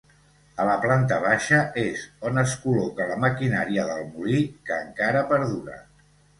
[0.61, 5.81] A la planta baixa és on es col·loca la maquinària del molí, que encara perdura.